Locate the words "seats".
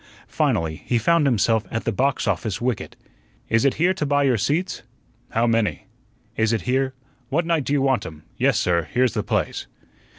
4.35-4.81